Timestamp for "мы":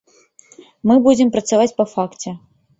0.93-0.97